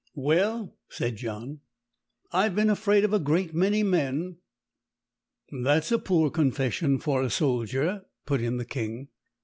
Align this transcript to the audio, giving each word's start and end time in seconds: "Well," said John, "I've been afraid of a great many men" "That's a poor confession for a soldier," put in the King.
"Well," 0.15 0.75
said 0.89 1.17
John, 1.17 1.59
"I've 2.31 2.55
been 2.55 2.71
afraid 2.71 3.03
of 3.03 3.13
a 3.13 3.19
great 3.19 3.53
many 3.53 3.83
men" 3.83 4.37
"That's 5.63 5.91
a 5.91 5.99
poor 5.99 6.31
confession 6.31 6.97
for 6.97 7.21
a 7.21 7.29
soldier," 7.29 8.05
put 8.25 8.41
in 8.41 8.57
the 8.57 8.65
King. 8.65 9.09